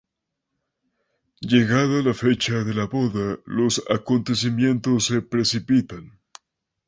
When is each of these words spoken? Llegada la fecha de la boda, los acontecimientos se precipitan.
Llegada 1.41 2.01
la 2.07 2.15
fecha 2.21 2.63
de 2.63 2.73
la 2.73 2.87
boda, 2.87 3.37
los 3.45 3.83
acontecimientos 3.87 5.05
se 5.05 5.21
precipitan. 5.21 6.17